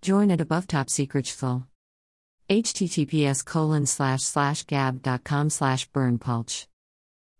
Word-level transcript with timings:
join 0.00 0.30
at 0.30 0.40
above 0.40 0.66
top 0.66 0.88
secret 0.90 1.26
https 2.48 3.44
colon 3.44 3.84
slash 3.86 4.22
slash 4.22 4.64
gab.com 4.64 5.50
slash 5.50 5.90
berndpulch 5.90 6.66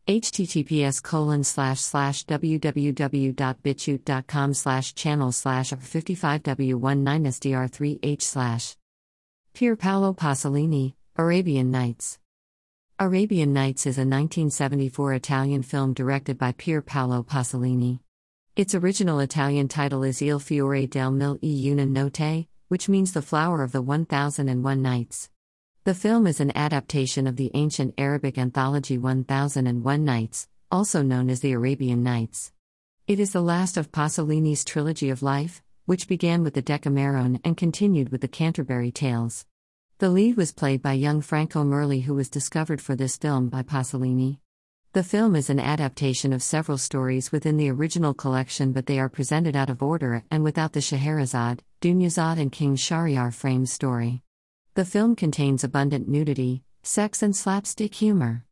https 0.06 1.02
colon 1.02 1.42
slash 1.44 1.80
slash 1.80 2.24
www.bitchute.com 2.24 4.54
slash 4.54 4.94
channel 4.94 5.32
slash 5.32 5.70
55w19sdr3h 5.70 8.22
slash 8.22 8.76
Pier 9.52 9.76
Paolo 9.76 10.14
Pasolini, 10.14 10.94
Arabian 11.16 11.70
Nights. 11.70 12.18
Arabian 12.98 13.52
Nights 13.52 13.86
is 13.86 13.98
a 13.98 14.02
1974 14.02 15.14
Italian 15.14 15.62
film 15.62 15.92
directed 15.92 16.38
by 16.38 16.52
Pier 16.52 16.80
Paolo 16.80 17.22
Pasolini. 17.22 18.00
Its 18.58 18.74
original 18.74 19.20
Italian 19.20 19.68
title 19.68 20.02
is 20.02 20.20
Il 20.20 20.40
Fiore 20.40 20.84
delle 20.84 21.12
Mille 21.12 21.38
e 21.44 21.70
Una 21.70 21.86
Notte, 21.86 22.48
which 22.66 22.88
means 22.88 23.12
the 23.12 23.22
flower 23.22 23.62
of 23.62 23.70
the 23.70 23.80
1001 23.80 24.82
Nights. 24.82 25.30
The 25.84 25.94
film 25.94 26.26
is 26.26 26.40
an 26.40 26.50
adaptation 26.56 27.28
of 27.28 27.36
the 27.36 27.52
ancient 27.54 27.94
Arabic 27.96 28.36
anthology 28.36 28.98
1001 28.98 30.04
Nights, 30.04 30.48
also 30.72 31.02
known 31.02 31.30
as 31.30 31.38
the 31.38 31.52
Arabian 31.52 32.02
Nights. 32.02 32.50
It 33.06 33.20
is 33.20 33.30
the 33.30 33.42
last 33.42 33.76
of 33.76 33.92
Pasolini's 33.92 34.64
trilogy 34.64 35.08
of 35.08 35.22
life, 35.22 35.62
which 35.86 36.08
began 36.08 36.42
with 36.42 36.54
the 36.54 36.60
Decameron 36.60 37.38
and 37.44 37.56
continued 37.56 38.08
with 38.08 38.22
the 38.22 38.26
Canterbury 38.26 38.90
Tales. 38.90 39.46
The 39.98 40.10
lead 40.10 40.36
was 40.36 40.50
played 40.50 40.82
by 40.82 40.94
young 40.94 41.20
Franco 41.20 41.62
Merli, 41.62 42.02
who 42.02 42.14
was 42.14 42.28
discovered 42.28 42.82
for 42.82 42.96
this 42.96 43.16
film 43.16 43.50
by 43.50 43.62
Pasolini. 43.62 44.40
The 44.94 45.04
film 45.04 45.36
is 45.36 45.50
an 45.50 45.60
adaptation 45.60 46.32
of 46.32 46.42
several 46.42 46.78
stories 46.78 47.30
within 47.30 47.58
the 47.58 47.68
original 47.68 48.14
collection, 48.14 48.72
but 48.72 48.86
they 48.86 48.98
are 48.98 49.10
presented 49.10 49.54
out 49.54 49.68
of 49.68 49.82
order 49.82 50.24
and 50.30 50.42
without 50.42 50.72
the 50.72 50.80
Scheherazade, 50.80 51.62
Dunyazad, 51.82 52.38
and 52.38 52.50
King 52.50 52.74
Shahryar 52.74 53.32
frame 53.34 53.66
story. 53.66 54.22
The 54.76 54.86
film 54.86 55.14
contains 55.14 55.62
abundant 55.62 56.08
nudity, 56.08 56.62
sex, 56.82 57.22
and 57.22 57.36
slapstick 57.36 57.96
humor. 57.96 58.46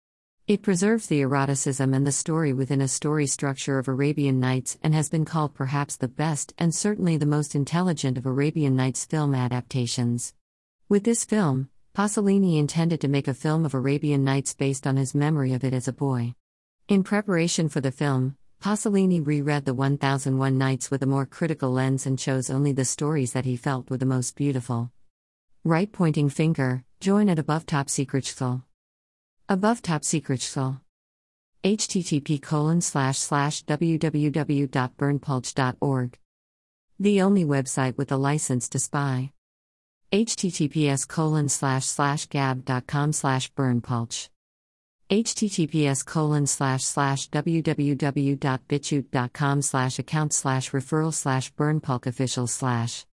It 0.47 0.61
preserves 0.61 1.07
the 1.07 1.23
eroticism 1.23 1.95
and 1.95 2.07
the 2.07 2.13
story 2.13 2.53
within 2.53 2.83
a 2.83 2.87
story 2.87 3.27
structure 3.27 3.79
of 3.79 3.89
Arabian 3.89 4.39
Nights 4.39 4.77
and 4.83 4.95
has 4.95 5.09
been 5.09 5.25
called 5.25 5.55
perhaps 5.55 5.97
the 5.97 6.07
best 6.07 6.53
and 6.59 6.75
certainly 6.75 7.17
the 7.17 7.25
most 7.25 7.55
intelligent 7.55 8.19
of 8.19 8.27
Arabian 8.27 8.77
Nights 8.77 9.07
film 9.07 9.35
adaptations. 9.35 10.35
With 10.87 11.05
this 11.05 11.25
film, 11.25 11.71
Pasolini 11.97 12.59
intended 12.59 13.01
to 13.01 13.09
make 13.09 13.27
a 13.27 13.33
film 13.33 13.65
of 13.65 13.73
Arabian 13.73 14.23
Nights 14.23 14.53
based 14.53 14.87
on 14.87 14.99
his 14.99 15.15
memory 15.15 15.55
of 15.55 15.65
it 15.65 15.73
as 15.73 15.89
a 15.89 15.95
boy. 15.95 16.35
In 16.89 17.03
preparation 17.03 17.71
for 17.71 17.81
the 17.81 17.91
film, 17.91 18.37
Pasolini 18.63 19.27
reread 19.27 19.65
the 19.65 19.73
1001 19.73 20.59
Nights 20.59 20.91
with 20.91 21.03
a 21.03 21.07
more 21.07 21.25
critical 21.25 21.71
lens 21.71 22.05
and 22.05 22.19
chose 22.19 22.51
only 22.51 22.73
the 22.73 22.85
stories 22.85 23.33
that 23.33 23.47
he 23.47 23.57
felt 23.57 23.89
were 23.89 23.97
the 23.97 24.05
most 24.05 24.37
beautiful. 24.37 24.91
Right 25.65 25.91
pointing 25.91 26.29
finger, 26.29 26.85
join 27.01 27.31
at 27.31 27.39
above 27.39 27.65
top 27.65 27.89
secret 27.89 28.27
skull. 28.27 28.67
Above 29.49 29.81
top 29.81 30.05
secret 30.05 30.43
skull. 30.43 30.83
http 31.65 32.43
colon 32.43 32.83
slash 32.83 33.17
slash 33.17 33.65
www.berndpulch.org. 33.65 36.19
The 37.01 37.23
only 37.23 37.47
website 37.47 37.97
with 37.97 38.13
a 38.13 38.19
license 38.19 38.69
to 38.69 38.79
spy. 38.79 39.33
Https 40.13 41.09
colon 41.09 41.49
slash 41.49 41.85
slash 41.85 42.27
gab.com 42.27 43.13
slash 43.13 43.53
berndpulch. 43.53 44.29
https 45.11 46.05
colon 46.05 46.47
slash 46.47 46.85
slash 46.85 47.29
www.bitchute.com 47.31 49.63
slash 49.63 49.99
account 49.99 50.33
slash. 50.33 50.71
Referral 50.71 51.13
slash 51.15 51.53
berndpulch 51.55 52.07
official 52.07 52.47
slash 52.47 53.05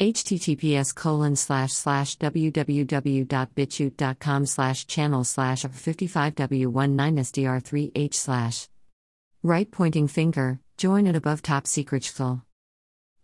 https 0.00 0.94
colon 0.94 1.36
slash 1.36 1.72
slash 1.72 2.18
www.bitchute.com 2.18 4.46
slash 4.46 4.86
channel 4.86 5.24
slash 5.24 5.64
55w19sdr3h 5.64 8.14
slash 8.14 8.68
right 9.42 9.70
pointing 9.70 10.08
finger 10.08 10.58
join 10.78 11.06
at 11.06 11.16
above 11.16 11.42
top 11.42 11.66
secret 11.66 12.04
skull 12.04 12.42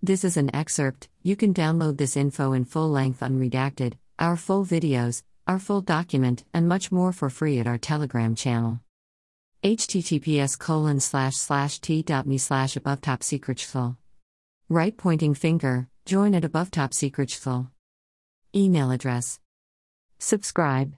this 0.02 0.24
is 0.24 0.36
an 0.36 0.54
excerpt 0.54 1.08
you 1.22 1.36
can 1.36 1.52
download 1.52 1.98
this 1.98 2.16
info 2.16 2.52
in 2.52 2.64
full 2.64 2.88
length 2.88 3.20
unredacted 3.20 3.94
our 4.18 4.36
full 4.36 4.64
videos 4.64 5.22
our 5.46 5.58
full 5.58 5.80
document 5.80 6.44
and 6.54 6.68
much 6.68 6.92
more 6.92 7.12
for 7.12 7.30
free 7.30 7.58
at 7.58 7.66
our 7.66 7.78
telegram 7.78 8.34
channel 8.34 8.80
https 9.62 10.58
colon 10.58 11.00
slash 11.00 11.36
slash 11.36 11.80
t.me 11.80 12.38
slash 12.38 12.76
above 12.76 13.00
top 13.00 13.22
secret 13.22 13.58
skull 13.58 13.96
right 14.68 14.96
pointing 14.96 15.34
finger 15.34 15.88
Join 16.06 16.36
at 16.36 16.44
above 16.44 16.70
top 16.70 16.94
secret 16.94 17.32
full. 17.32 17.68
Email 18.54 18.92
address. 18.92 19.40
Subscribe. 20.20 20.92